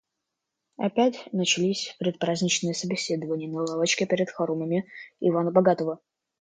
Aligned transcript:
Опять 0.77 1.31
начались 1.31 1.95
предпраздничные 1.99 2.73
собеседования 2.73 3.47
на 3.47 3.61
лавочке 3.61 4.07
перед 4.07 4.31
хоромами 4.31 4.89
Ивана 5.19 5.51
Богатого 5.51 5.99